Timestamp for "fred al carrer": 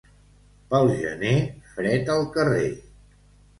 1.75-2.75